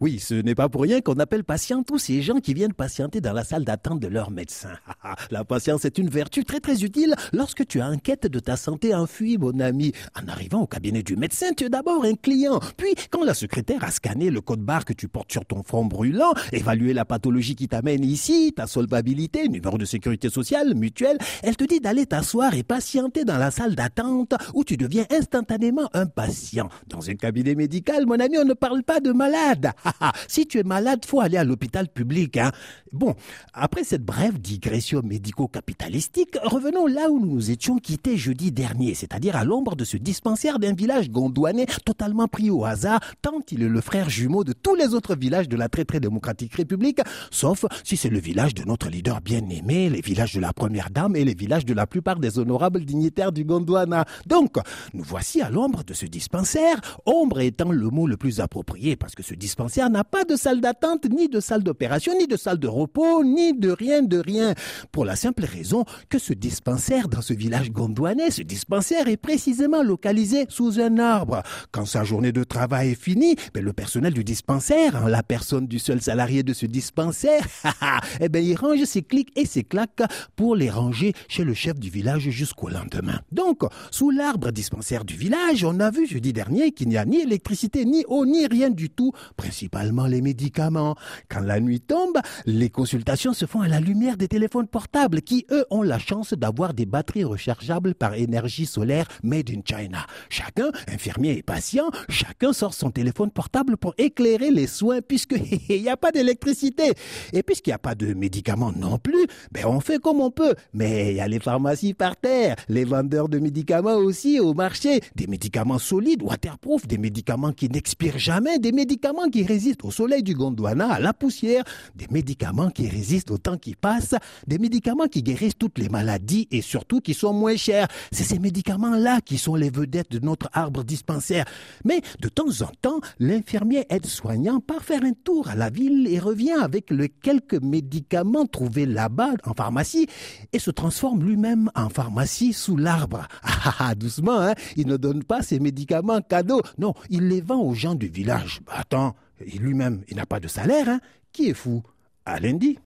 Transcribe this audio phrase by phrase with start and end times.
[0.00, 3.20] Oui, ce n'est pas pour rien qu'on appelle patient tous ces gens qui viennent patienter
[3.20, 4.70] dans la salle d'attente de leur médecin.
[5.32, 8.94] la patience est une vertu très très utile lorsque tu as enquête de ta santé
[8.94, 9.92] enfuie, mon ami.
[10.14, 12.60] En arrivant au cabinet du médecin, tu es d'abord un client.
[12.76, 15.84] Puis, quand la secrétaire a scanné le code barre que tu portes sur ton front
[15.84, 21.56] brûlant, évalué la pathologie qui t'amène ici, ta solvabilité, numéro de sécurité sociale, mutuelle, elle
[21.56, 26.06] te dit d'aller t'asseoir et patienter dans la salle d'attente où tu deviens instantanément un
[26.06, 26.68] patient.
[26.86, 29.72] Dans un cabinet médical, mon ami, on ne parle pas de malade.
[30.28, 32.36] si tu es malade, faut aller à l'hôpital public.
[32.36, 32.52] Hein.
[32.92, 33.14] Bon,
[33.52, 39.36] après cette brève digression médico-capitalistique, revenons là où nous nous étions quittés jeudi dernier, c'est-à-dire
[39.36, 43.68] à, l'ombre de ce dispensaire d'un village gondouanais totalement pris au hasard, tant il est
[43.68, 47.00] le frère jumeau de tous les autres villages de la très très démocratique république,
[47.30, 51.16] sauf si c'est le village de notre leader bien-aimé, les villages de la première dame
[51.16, 54.04] et les villages de la plupart des honorables dignitaires du Gondwana.
[54.26, 54.56] Donc,
[54.94, 59.14] nous voici à l'ombre de ce dispensaire, ombre étant le mot le plus approprié parce
[59.14, 62.58] que ce dispensaire n'a pas de salle d'attente, ni de salle d'opération, ni de salle
[62.58, 64.54] de repos, ni de rien de rien.
[64.90, 69.82] Pour la simple raison que ce dispensaire dans ce village gondouanais, ce dispensaire est précisément
[69.82, 71.42] localisé sous un arbre.
[71.70, 75.68] Quand sa journée de travail est finie, ben le personnel du dispensaire, en la personne
[75.68, 77.46] du seul salarié de ce dispensaire,
[78.20, 80.02] eh ben il range ses clics et ses claques
[80.34, 83.20] pour les ranger chez le chef du village jusqu'au lendemain.
[83.30, 87.20] Donc, sous l'arbre dispensaire du village, on a vu jeudi dernier qu'il n'y a ni
[87.20, 90.96] électricité, ni eau, ni rien du tout, principalement principalement les médicaments.
[91.28, 95.46] Quand la nuit tombe, les consultations se font à la lumière des téléphones portables qui,
[95.50, 100.06] eux, ont la chance d'avoir des batteries rechargeables par énergie solaire made in China.
[100.30, 105.88] Chacun, infirmier et patient, chacun sort son téléphone portable pour éclairer les soins puisqu'il n'y
[105.88, 106.92] a pas d'électricité.
[107.32, 110.54] Et puisqu'il n'y a pas de médicaments non plus, ben on fait comme on peut.
[110.72, 115.00] Mais il y a les pharmacies par terre, les vendeurs de médicaments aussi au marché,
[115.14, 120.22] des médicaments solides, waterproof, des médicaments qui n'expirent jamais, des médicaments qui résistent au soleil
[120.22, 121.64] du Gondwana, à la poussière,
[121.94, 124.14] des médicaments qui résistent au temps qui passe,
[124.46, 127.88] des médicaments qui guérissent toutes les maladies et surtout qui sont moins chers.
[128.12, 131.44] C'est ces médicaments-là qui sont les vedettes de notre arbre dispensaire.
[131.84, 136.18] Mais de temps en temps, l'infirmier aide-soignant part faire un tour à la ville et
[136.18, 140.06] revient avec le quelques médicaments trouvés là-bas en pharmacie
[140.52, 143.26] et se transforme lui-même en pharmacie sous l'arbre.
[143.60, 146.62] Ah, ah, ah, doucement, hein, il ne donne pas ses médicaments cadeaux.
[146.78, 148.60] Non, il les vend aux gens du village.
[148.68, 151.00] Attends, lui-même, il n'a pas de salaire, hein
[151.32, 151.82] Qui est fou?
[152.24, 152.76] À lundi.